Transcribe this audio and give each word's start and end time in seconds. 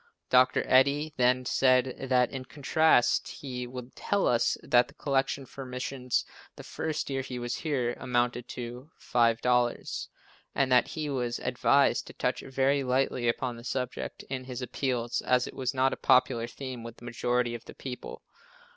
Dr. 0.31 0.63
Eddy 0.65 1.13
then 1.17 1.45
said 1.45 2.07
that 2.09 2.31
in 2.31 2.45
contrast 2.45 3.27
he 3.27 3.67
would 3.67 3.95
tell 3.95 4.25
us 4.25 4.57
that 4.63 4.87
the 4.87 4.95
collection 4.95 5.45
for 5.45 5.63
missions 5.63 6.25
the 6.55 6.63
first 6.63 7.11
year 7.11 7.21
he 7.21 7.37
was 7.37 7.53
here, 7.57 7.93
amounted 7.99 8.47
to 8.47 8.89
$5, 8.99 10.07
and 10.55 10.71
that 10.71 10.87
he 10.87 11.07
was 11.07 11.37
advised 11.37 12.07
to 12.07 12.13
touch 12.13 12.39
very 12.41 12.83
lightly 12.83 13.27
upon 13.29 13.55
the 13.57 13.63
subject 13.63 14.23
in 14.23 14.45
his 14.45 14.63
appeals 14.63 15.21
as 15.21 15.45
it 15.45 15.53
was 15.53 15.71
not 15.71 15.93
a 15.93 15.97
popular 15.97 16.47
theme 16.47 16.81
with 16.81 16.97
the 16.97 17.05
majority 17.05 17.53
of 17.53 17.65
the 17.65 17.75
people. 17.75 18.23